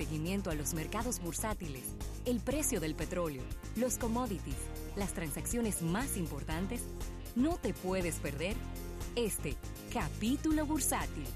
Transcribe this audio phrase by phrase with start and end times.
[0.00, 1.84] seguimiento a los mercados bursátiles,
[2.24, 3.42] el precio del petróleo,
[3.76, 4.56] los commodities,
[4.96, 6.86] las transacciones más importantes,
[7.36, 8.56] no te puedes perder
[9.14, 9.56] este
[9.92, 11.26] capítulo bursátil.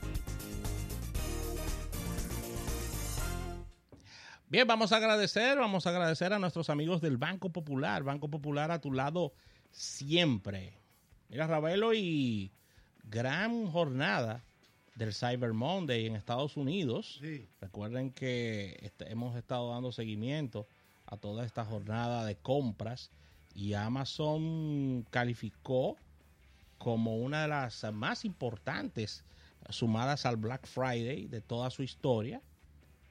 [4.49, 8.71] Bien, vamos a agradecer, vamos a agradecer a nuestros amigos del Banco Popular, Banco Popular
[8.71, 9.35] a tu lado
[9.73, 10.79] siempre.
[11.29, 12.51] Mira, Ravelo, y
[13.03, 14.43] gran jornada
[14.95, 17.21] del Cyber Monday en Estados Unidos.
[17.61, 20.67] Recuerden que hemos estado dando seguimiento
[21.07, 23.11] a toda esta jornada de compras
[23.55, 25.97] y Amazon calificó
[26.79, 29.25] como una de las más importantes
[29.69, 32.43] sumadas al Black Friday de toda su historia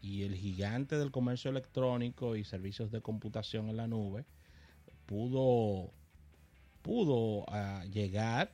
[0.02, 4.26] y el gigante del comercio electrónico y servicios de computación en la nube
[5.06, 5.92] pudo
[6.82, 8.52] pudo ah, llegar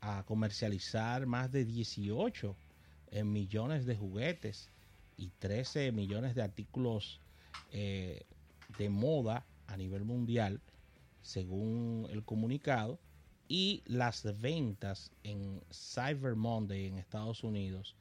[0.00, 2.56] a comercializar más de 18
[3.10, 4.70] eh, millones de juguetes
[5.16, 7.20] y 13 millones de artículos
[7.72, 8.24] eh,
[8.78, 10.60] de moda a nivel mundial,
[11.22, 12.98] según el comunicado.
[13.48, 17.96] Y las ventas en Cyber Monday en Estados Unidos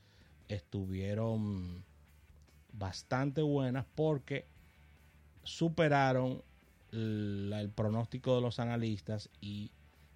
[0.47, 1.83] estuvieron
[2.71, 4.45] bastante buenas porque
[5.43, 6.43] superaron
[6.91, 9.71] el pronóstico de los analistas y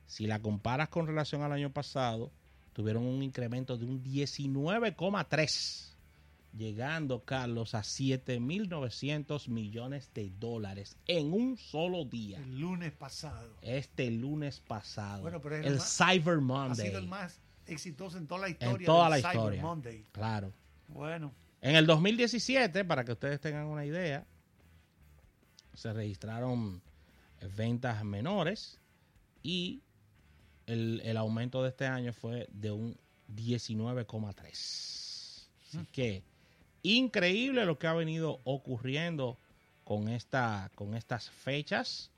[0.06, 2.32] si la comparas con relación al año pasado,
[2.74, 5.94] tuvieron un incremento de un 19,3,
[6.56, 12.40] llegando, Carlos, a 7.900 millones de dólares en un solo día.
[12.40, 13.58] El lunes pasado.
[13.62, 15.22] Este lunes pasado.
[15.22, 16.88] Bueno, pero el, Cyber Monday.
[16.88, 18.78] Ha sido el más exitoso en toda la historia.
[18.78, 19.62] En toda la Cyber historia.
[19.62, 20.06] Monday.
[20.12, 20.54] Claro.
[20.88, 21.34] Bueno.
[21.62, 24.28] En el 2017, para que ustedes tengan una idea,
[25.74, 26.82] se registraron
[27.56, 28.80] ventas menores
[29.42, 29.82] y
[30.68, 32.98] el, aumento de este año fue de un
[33.36, 35.48] 19,3.
[35.68, 36.24] Así que
[36.84, 39.38] increíble lo que ha venido ocurriendo
[39.84, 42.12] con, esta, con estas fechas.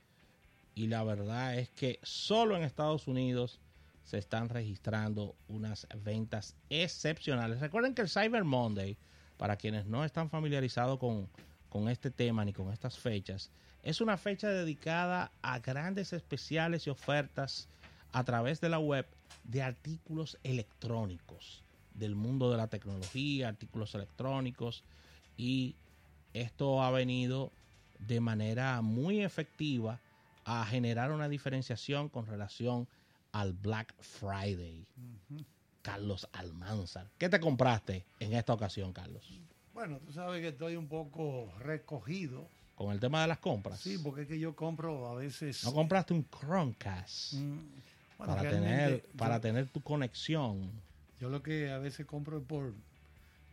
[0.76, 3.60] Y la verdad es que solo en Estados Unidos
[4.04, 7.60] se están registrando unas ventas excepcionales.
[7.60, 8.98] Recuerden que el Cyber Monday,
[9.38, 11.28] para quienes no están familiarizados con,
[11.70, 13.50] con este tema ni con estas fechas,
[13.84, 17.68] es una fecha dedicada a grandes especiales y ofertas
[18.16, 19.06] a través de la web
[19.44, 21.62] de artículos electrónicos
[21.94, 24.86] del mundo de la tecnología, artículos electrónicos
[25.36, 25.76] y
[26.34, 27.52] esto ha venido
[28.00, 30.00] de manera muy efectiva
[30.46, 32.88] a generar una diferenciación con relación
[33.34, 34.86] al Black Friday.
[35.82, 39.42] Carlos Almanzar, ¿qué te compraste en esta ocasión, Carlos?
[39.74, 42.48] Bueno, tú sabes que estoy un poco recogido.
[42.76, 43.82] Con el tema de las compras.
[43.82, 45.64] Sí, porque es que yo compro a veces.
[45.66, 47.34] ¿No compraste un Chromecast?
[47.34, 47.60] Mm,
[48.18, 50.72] para, tener, para tener tu conexión.
[51.20, 52.74] Yo lo que a veces compro es por,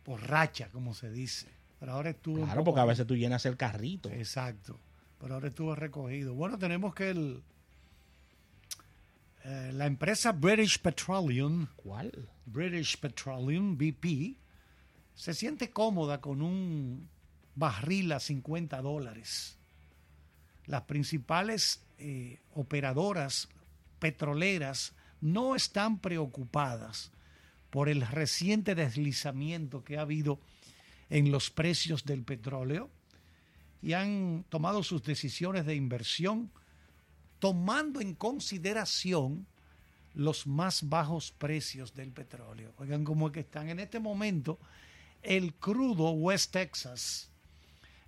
[0.03, 1.47] por racha, como se dice.
[1.79, 2.43] Pero ahora estuvo.
[2.43, 4.09] Claro, porque a veces tú llenas el carrito.
[4.09, 4.79] Exacto.
[5.19, 6.33] Pero ahora estuvo recogido.
[6.33, 7.43] Bueno, tenemos que el.
[9.45, 11.67] Eh, la empresa British Petroleum.
[11.75, 12.29] ¿Cuál?
[12.45, 14.37] British Petroleum, BP,
[15.15, 17.09] se siente cómoda con un
[17.55, 19.57] barril a 50 dólares.
[20.65, 23.49] Las principales eh, operadoras
[24.03, 24.91] petroleras
[25.21, 27.13] no están preocupadas
[27.69, 30.41] por el reciente deslizamiento que ha habido
[31.09, 32.89] en los precios del petróleo
[33.81, 36.51] y han tomado sus decisiones de inversión
[37.39, 39.47] tomando en consideración
[40.13, 42.73] los más bajos precios del petróleo.
[42.79, 44.59] Oigan cómo es que están en este momento
[45.21, 47.31] el crudo West Texas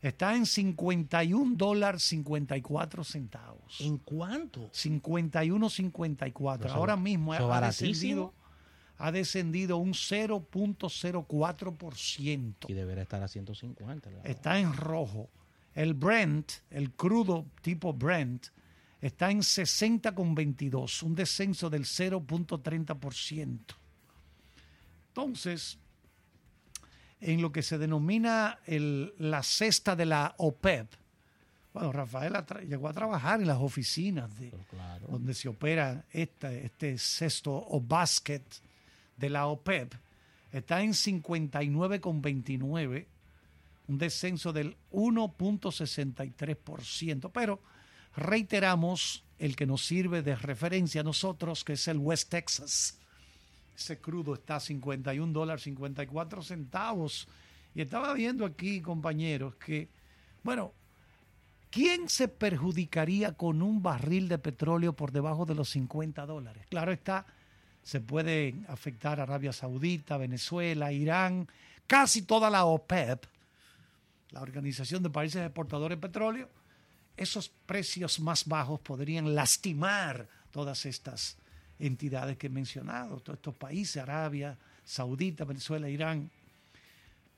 [0.06, 3.82] Está en 51 dólares 54 centavos.
[3.82, 4.70] ¿En cuánto?
[4.70, 6.70] 51.54.
[6.70, 8.32] Ahora mismo ha, descendido,
[9.00, 12.54] ha descendido un 0.04%.
[12.68, 14.12] Y debería estar a 150.
[14.26, 15.28] Está en rojo.
[15.74, 18.50] El Brent, el crudo tipo Brent,
[19.02, 23.60] está en 60,22, un descenso del 0.30%.
[25.08, 25.80] Entonces,
[27.26, 30.86] en lo que se denomina la cesta de la OPEP.
[31.74, 32.36] Bueno, Rafael
[32.70, 34.54] llegó a trabajar en las oficinas de,
[35.10, 38.44] donde se opera este, este cesto o basket
[39.18, 39.96] de la OPEP.
[40.52, 43.06] Está en 59,29,
[43.88, 47.32] un descenso del 1.63%.
[47.34, 47.60] Pero
[48.16, 53.00] reiteramos el que nos sirve de referencia a nosotros, que es el West Texas
[53.76, 57.28] ese crudo está a 51 dólares 54 centavos.
[57.74, 59.90] Y estaba viendo aquí, compañeros, que,
[60.44, 60.72] bueno,
[61.70, 66.66] ¿quién se perjudicaría con un barril de petróleo por debajo de los 50 dólares?
[66.70, 67.26] Claro está,
[67.84, 71.48] se puede afectar a Arabia Saudita, Venezuela, Irán,
[71.86, 73.26] casi toda la OPEP.
[74.32, 76.50] la Organización de Países Exportadores de Petróleo,
[77.16, 81.38] esos precios más bajos podrían lastimar todas estas
[81.80, 86.30] entidades que he mencionado, todos estos países, Arabia Saudita, Venezuela, Irán.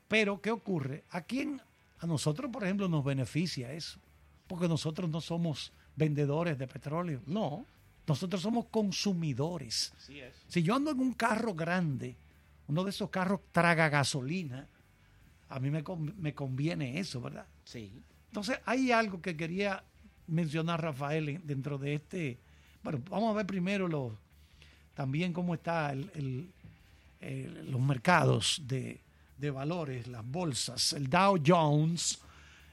[0.06, 1.04] Pero, ¿qué ocurre?
[1.10, 1.60] ¿A quién?
[2.00, 3.98] A nosotros, por ejemplo, nos beneficia eso,
[4.46, 7.20] porque nosotros no somos vendedores de petróleo.
[7.26, 7.66] No.
[8.06, 9.92] Nosotros somos consumidores.
[9.96, 10.34] Así es.
[10.46, 12.16] Si yo ando en un carro grande,
[12.68, 14.66] uno de esos carros traga gasolina,
[15.48, 15.82] a mí me,
[16.16, 17.46] me conviene eso, ¿verdad?
[17.64, 18.02] Sí.
[18.28, 19.82] Entonces, hay algo que quería
[20.26, 22.38] mencionar Rafael dentro de este.
[22.82, 24.12] Bueno, vamos a ver primero los,
[24.98, 26.50] también cómo está el,
[27.70, 29.00] los mercados de,
[29.36, 30.92] de, valores, las bolsas.
[30.92, 32.18] El Dow Jones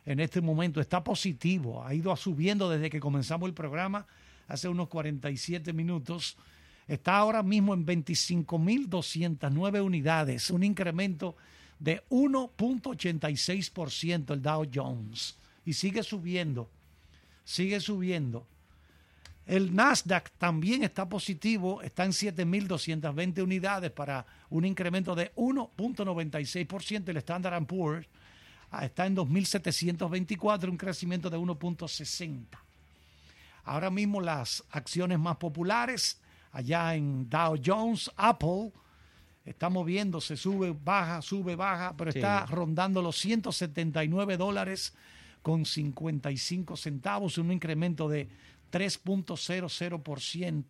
[0.08, 4.08] en este momento está positivo, ha ido subiendo desde que comenzamos el programa
[4.48, 6.36] hace unos 47 minutos.
[6.88, 11.36] Está ahora mismo en 25.209 unidades, un incremento
[11.78, 15.38] de 1.86% el Dow Jones.
[15.64, 16.72] Y sigue subiendo,
[17.44, 18.48] sigue subiendo.
[19.46, 27.10] El Nasdaq también está positivo, está en 7.220 unidades para un incremento de 1.96%.
[27.10, 28.08] El Standard Poor's
[28.72, 32.46] ah, está en 2.724, un crecimiento de 1.60.
[33.66, 36.20] Ahora mismo las acciones más populares
[36.52, 38.72] allá en Dow Jones, Apple,
[39.44, 44.94] está moviéndose, sube, baja, sube, baja, pero está rondando los 179 dólares
[45.42, 48.28] con 55 centavos, un incremento de
[48.76, 50.66] 3.00%.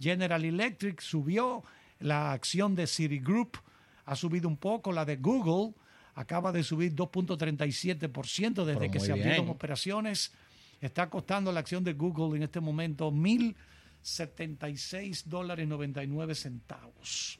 [0.00, 1.62] General Electric subió,
[2.00, 3.58] la acción de Citigroup
[4.06, 5.74] ha subido un poco, la de Google
[6.16, 10.32] acaba de subir 2.37% desde que se abrieron operaciones.
[10.80, 17.38] Está costando la acción de Google en este momento 1.076 dólares 99 centavos.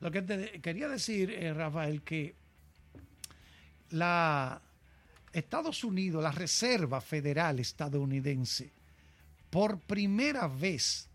[0.00, 2.34] Lo que te quería decir, eh, Rafael, que
[3.90, 4.60] la
[5.32, 8.72] Estados Unidos, la Reserva Federal estadounidense,
[9.50, 11.08] por primera vez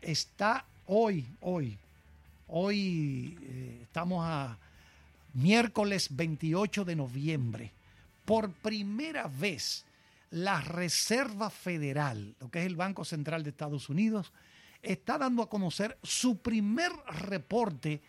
[0.00, 1.78] está hoy, hoy,
[2.48, 4.56] hoy eh, estamos a
[5.34, 7.72] miércoles 28 de noviembre,
[8.24, 9.84] por primera vez
[10.30, 14.32] la Reserva Federal, lo que es el Banco Central de Estados Unidos,
[14.82, 16.92] está dando a conocer su primer
[17.28, 18.00] reporte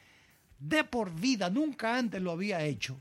[0.60, 3.00] de por vida, nunca antes lo había hecho,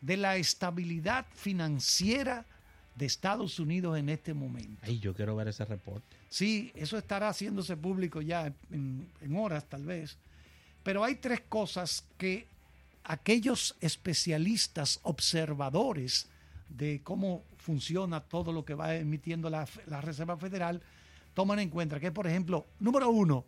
[0.00, 2.44] de la estabilidad financiera
[2.98, 4.82] de Estados Unidos en este momento.
[4.82, 6.16] Ay, yo quiero ver ese reporte.
[6.28, 10.16] Sí, eso estará haciéndose público ya en, en horas tal vez.
[10.82, 12.46] Pero hay tres cosas que
[13.04, 16.28] aquellos especialistas observadores
[16.68, 20.82] de cómo funciona todo lo que va emitiendo la, la, Reserva Federal
[21.34, 23.44] toman en cuenta que, por ejemplo, número uno,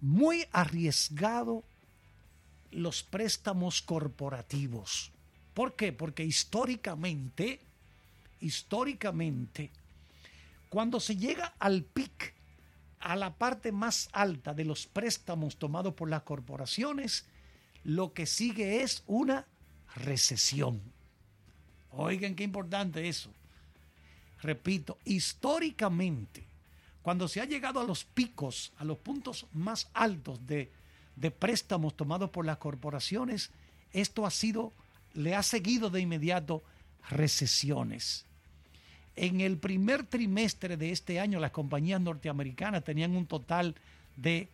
[0.00, 1.64] muy arriesgado
[2.70, 5.10] los préstamos corporativos.
[5.54, 5.92] ¿Por qué?
[5.92, 7.60] Porque históricamente
[8.40, 9.70] históricamente,
[10.68, 12.34] cuando se llega al pic,
[13.00, 17.26] a la parte más alta de los préstamos tomados por las corporaciones,
[17.82, 19.46] lo que sigue es una
[19.96, 20.80] recesión.
[21.92, 23.30] Oigan qué importante eso.
[24.42, 26.44] Repito, históricamente,
[27.02, 30.70] cuando se ha llegado a los picos, a los puntos más altos de,
[31.16, 33.50] de préstamos tomados por las corporaciones,
[33.92, 34.72] esto ha sido,
[35.14, 36.62] le ha seguido de inmediato
[37.08, 38.26] recesiones.
[39.22, 43.74] En el primer trimestre de este año, las compañías norteamericanas tenían un total
[44.16, 44.48] de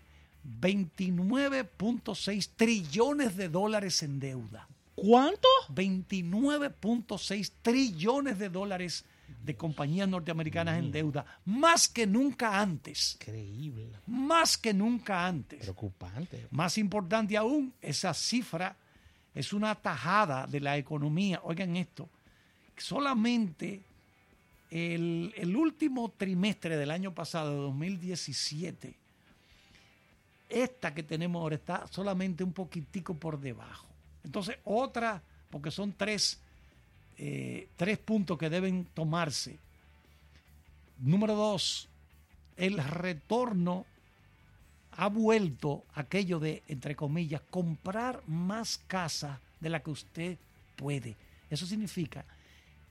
[0.60, 4.66] 29.6 trillones de dólares en deuda.
[4.96, 5.46] ¿Cuánto?
[5.68, 9.04] 29.6 trillones de dólares
[9.44, 13.16] de compañías norteamericanas en deuda, más que nunca antes.
[13.20, 13.92] Increíble.
[14.08, 15.60] Más que nunca antes.
[15.60, 16.48] Preocupante.
[16.50, 18.74] Más importante aún, esa cifra
[19.32, 21.40] es una tajada de la economía.
[21.44, 22.08] Oigan esto,
[22.76, 23.84] solamente
[24.70, 28.94] el, último trimestre del año pasado, 2017,
[30.48, 33.86] esta que tenemos ahora está solamente un poquitico por debajo.
[34.24, 36.40] Entonces, otra, porque son tres,
[37.18, 39.58] eh, tres puntos que deben tomarse.
[40.98, 41.88] Número dos,
[42.56, 43.86] el retorno
[44.92, 50.38] ha vuelto aquello de, entre comillas, comprar más casa de la que usted
[50.76, 51.16] puede.
[51.50, 52.24] Eso significa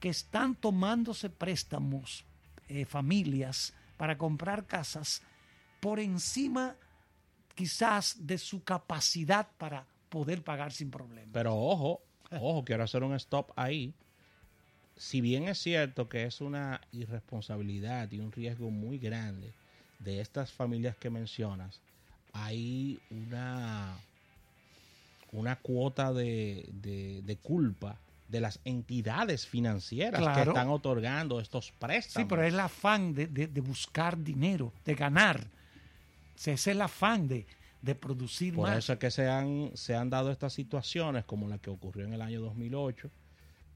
[0.06, 2.26] que están tomándose préstamos
[2.68, 5.24] eh, familias para comprar casas
[5.80, 6.76] por encima
[7.56, 11.32] quizás de su capacidad para poder pagar sin problema.
[11.34, 13.96] Pero ojo, ojo, quiero hacer un stop ahí.
[14.96, 19.54] Si bien es cierto que es una irresponsabilidad y un riesgo muy grande
[19.98, 21.82] de estas familias que mencionas,
[22.32, 23.98] hay una,
[25.32, 27.98] una cuota de, de culpa
[28.28, 32.24] de las entidades financieras que están otorgando estos préstamos.
[32.24, 35.48] Sí, pero es el afán de, de- de buscar dinero, de ganar.
[36.36, 37.46] Ese es el afán de,
[37.82, 38.78] de producir Por más.
[38.80, 42.14] eso es que se han, se han dado estas situaciones como la que ocurrió en
[42.14, 43.10] el año 2008,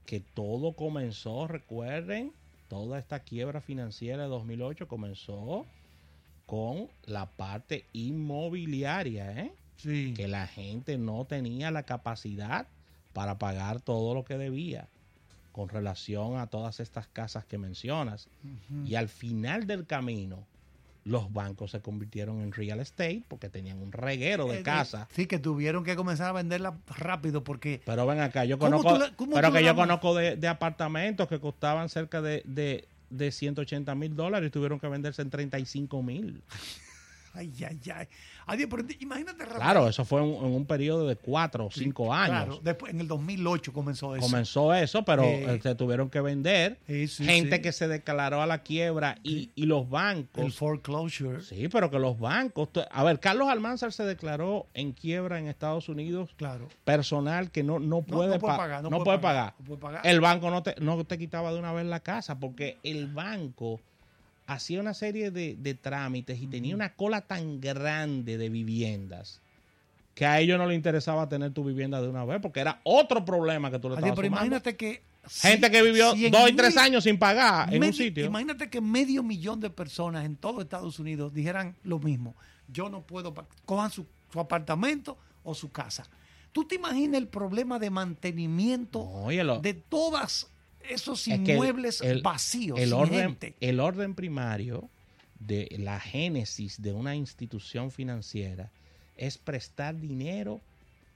[0.04, 2.32] que todo comenzó, recuerden,
[2.68, 5.64] toda esta quiebra financiera de 2008 comenzó
[6.46, 9.52] con la parte inmobiliaria, ¿eh?
[9.76, 10.12] Sí.
[10.14, 12.66] que la gente no tenía la capacidad
[13.12, 14.88] para pagar todo lo que debía
[15.52, 18.28] con relación a todas estas casas que mencionas.
[18.84, 20.46] Y al final del camino,
[21.04, 25.08] los bancos se convirtieron en real estate porque tenían un reguero de Eh, casas.
[25.12, 29.26] Sí, que tuvieron que comenzar a venderla rápido porque Pero ven acá, yo ¿Cómo conozco,
[29.34, 34.14] pero que yo conozco de, de apartamentos que costaban cerca de, de, de 180 mil
[34.14, 36.42] dólares y tuvieron que venderse en 35 mil.
[37.32, 38.06] Ay, ay, ay.
[38.46, 39.44] Adiós, pero imagínate.
[39.44, 42.28] Claro, eso fue en, en un periodo de cuatro o Sí, cinco años.
[42.46, 44.26] Claro, después en el 2008 comenzó eso.
[44.26, 46.78] comenzó eso, pero Eh, se tuvieron que vender.
[46.88, 47.62] Sí, gente sí.
[47.62, 50.56] que se declaró a la quiebra y, y los el bancos.
[50.56, 51.40] foreclosure.
[51.42, 52.68] Sí, pero que los bancos.
[52.90, 56.30] A ver, Carlos Almanzar se declaró en quiebra en Estados Unidos.
[56.36, 56.68] Claro.
[56.84, 59.54] Personal que no, no puede, no puede pa- pagar, no puede pagar, pagar.
[59.60, 60.06] no puede pagar.
[60.06, 63.80] El banco no te, no te quitaba de una vez la casa porque el banco
[64.52, 69.40] hacía una serie de, de trámites y tenía una cola tan grande de viviendas
[70.14, 73.24] que a ellos no les interesaba tener tu vivienda de una vez porque era otro
[73.24, 74.44] problema que tú le estabas pero sumando.
[74.46, 75.02] imagínate que.
[75.28, 78.24] Gente si- que vivió cien dos y tres mil- años sin pagar en un sitio.
[78.26, 82.34] Imagínate que medio millón de personas en todo Estados Unidos dijeran lo mismo.
[82.68, 83.32] Yo no puedo.
[83.66, 86.06] Cojan su, su apartamento o su casa.
[86.52, 90.48] ¿Tú te imaginas el problema de mantenimiento No, oye, lo- de todos
[90.88, 92.78] esos es que el- inmuebles el- vacíos?
[92.78, 93.54] el orden, gente?
[93.60, 94.88] el orden primario
[95.38, 98.70] de la génesis de una institución financiera
[99.16, 100.60] es prestar dinero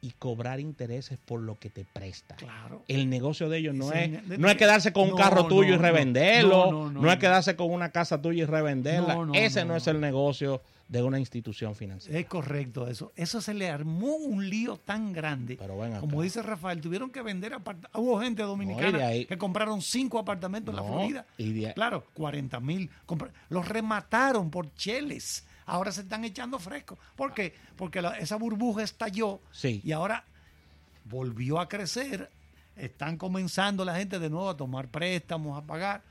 [0.00, 2.37] y cobrar intereses por lo que te presta.
[2.37, 2.85] Claro.
[2.88, 5.78] El negocio de ellos no es, no es quedarse con un carro tuyo no, y
[5.78, 9.26] revenderlo, No, no, es quedarse con una casa tuya y revenderla.
[9.33, 12.19] Ese no, es el negocio de una institución financiera.
[12.19, 13.12] Es correcto eso.
[13.17, 15.57] Eso se le armó un lío tan grande.
[15.57, 15.76] Pero.
[16.00, 18.00] Como dice Rafael, tuvieron que vender apartamentos.
[18.00, 21.26] Hubo gente dominicana No, ahí- que compraron cinco apartamentos en la Florida.
[21.38, 22.91] y de- Claro, 40 mil.
[23.49, 25.45] Los remataron por cheles.
[25.67, 26.99] Ahora se están echando fresco.
[27.17, 27.55] ¿Por qué?
[27.76, 29.81] Porque la- esa burbuja estalló Sí.
[29.83, 30.25] y ahora
[31.05, 32.31] volvió a crecer.
[32.76, 36.03] Están comenzando la gente de nuevo a tomar préstamos, a pagar.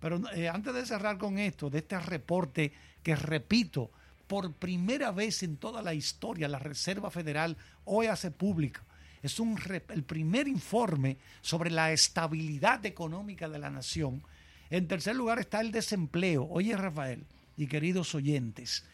[0.00, 3.90] Pero eh, antes de cerrar con esto, de este reporte que repito,
[4.26, 8.80] por primera vez en toda la historia, la Reserva Federal hoy hace público.
[9.22, 14.22] Es un el primer informe sobre la estabilidad económica de la nación.
[14.70, 16.46] En tercer lugar está el desempleo.
[16.50, 17.24] Oye, Rafael
[17.56, 18.84] y queridos oyentes,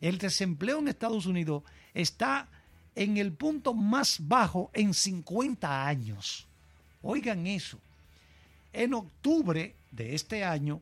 [0.00, 2.48] el desempleo en Estados Unidos está
[2.94, 6.46] en el punto más bajo en 50 años.
[7.02, 7.78] Oigan eso.
[8.72, 10.80] En octubre de este año,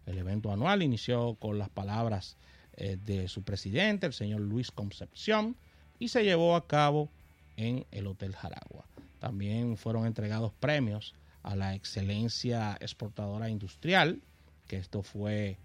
[0.06, 2.38] El evento anual inició con las palabras
[2.78, 5.56] eh, de su presidente, el señor Luis Concepción,
[6.00, 7.10] y se llevó a cabo
[7.58, 8.86] en el Hotel Jaragua.
[9.20, 14.22] También fueron entregados premios a la excelencia exportadora industrial,
[14.68, 15.58] que esto fue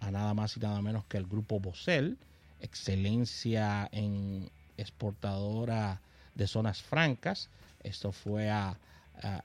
[0.00, 2.18] a nada más y nada menos que el grupo Bosel,
[2.64, 6.00] excelencia en exportadora
[6.34, 7.50] de zonas francas.
[7.82, 8.78] Esto fue a,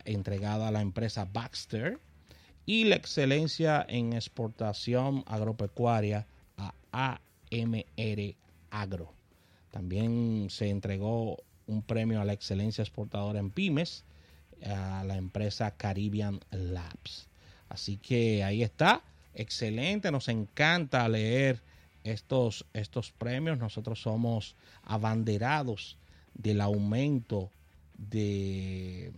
[0.06, 2.00] entregada a la empresa Baxter.
[2.66, 6.26] Y la excelencia en exportación agropecuaria
[6.58, 7.20] a
[7.52, 8.36] AMR
[8.70, 9.12] Agro.
[9.72, 14.04] También se entregó un premio a la excelencia exportadora en pymes
[14.66, 17.28] a la empresa Caribbean Labs.
[17.70, 19.02] Así que ahí está,
[19.34, 21.62] excelente, nos encanta leer
[22.04, 23.58] estos, estos premios.
[23.58, 25.98] Nosotros somos abanderados
[26.34, 27.50] del aumento
[27.98, 29.12] de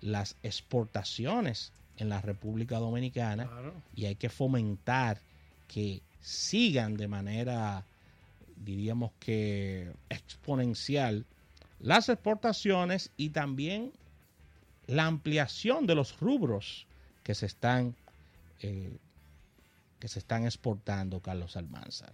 [0.00, 3.48] las exportaciones en la República Dominicana
[3.94, 5.20] y hay que fomentar
[5.68, 7.84] que sigan de manera,
[8.56, 11.24] diríamos que exponencial,
[11.80, 13.92] las exportaciones y también
[14.86, 16.86] la ampliación de los rubros
[17.22, 17.94] que se están
[18.60, 18.98] eh,
[20.02, 22.12] que se están exportando, Carlos Almanzar.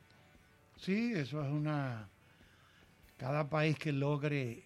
[0.78, 2.06] Sí, eso es una
[3.16, 4.62] cada país que logre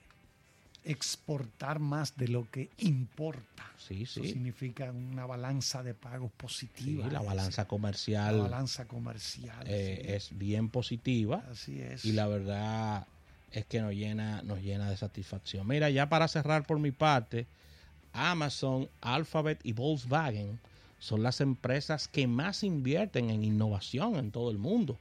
[0.82, 3.64] exportar más de lo que importa.
[3.78, 7.06] Sí, Eso significa una balanza de pagos positiva.
[7.06, 8.38] la balanza comercial.
[8.38, 9.64] La balanza comercial.
[9.68, 11.44] Eh, es bien positiva.
[11.48, 12.04] Así es.
[12.04, 13.06] Y la verdad
[13.52, 15.64] es que nos llena, nos llena de satisfacción.
[15.68, 17.46] Mira, ya para cerrar por mi parte,
[18.12, 20.58] Amazon, Alphabet y Volkswagen
[21.02, 25.00] son las empresas que más invierten en innovación en todo el mundo.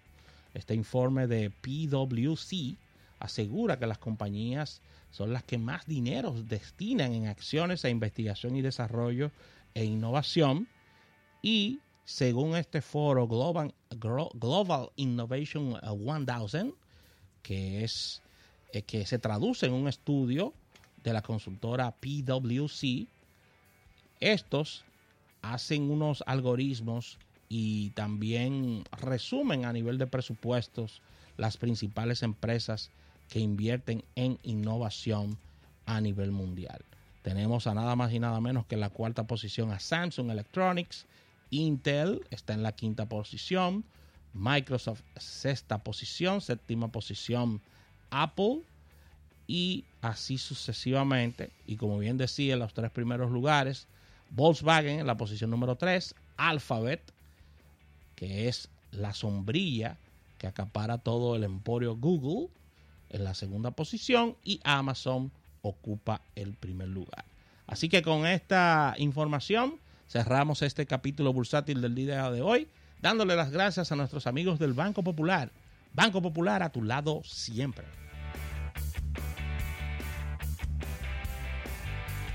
[0.55, 2.75] Este informe de PwC
[3.19, 4.81] asegura que las compañías
[5.11, 9.29] son las que más dinero destinan en acciones a investigación y desarrollo
[9.75, 10.67] e innovación.
[11.43, 16.73] Y según este foro Global, Global Innovation 1000,
[17.43, 18.23] que, es,
[18.73, 20.55] eh, que se traduce en un estudio
[21.03, 23.05] de la consultora PwC,
[24.19, 24.83] estos
[25.41, 27.17] hacen unos algoritmos
[27.49, 31.01] y también resumen a nivel de presupuestos
[31.37, 32.91] las principales empresas
[33.29, 35.37] que invierten en innovación
[35.85, 36.83] a nivel mundial.
[37.23, 41.05] Tenemos a nada más y nada menos que la cuarta posición a Samsung Electronics,
[41.49, 43.83] Intel está en la quinta posición,
[44.33, 47.61] Microsoft sexta posición, séptima posición
[48.09, 48.61] Apple
[49.47, 51.51] y así sucesivamente.
[51.67, 53.87] Y como bien decía, en los tres primeros lugares,
[54.31, 57.01] Volkswagen en la posición número 3, Alphabet,
[58.15, 59.97] que es la sombrilla
[60.37, 62.49] que acapara todo el emporio Google,
[63.09, 67.25] en la segunda posición y Amazon ocupa el primer lugar.
[67.67, 72.67] Así que con esta información cerramos este capítulo bursátil del día de hoy,
[73.01, 75.51] dándole las gracias a nuestros amigos del Banco Popular.
[75.93, 78.00] Banco Popular a tu lado siempre.